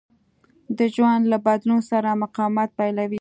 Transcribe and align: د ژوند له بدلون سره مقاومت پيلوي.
د 0.77 0.79
ژوند 0.95 1.23
له 1.31 1.37
بدلون 1.45 1.79
سره 1.91 2.19
مقاومت 2.23 2.69
پيلوي. 2.79 3.09